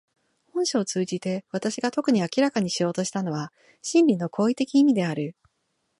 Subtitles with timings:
[0.51, 3.53] 本書を通じて私が特に明らかにしようとしたのは
[3.83, 5.35] 真理の行為的意味である。